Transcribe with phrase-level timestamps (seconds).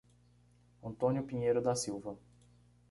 [0.83, 2.17] Antônio Pinheiro da Silva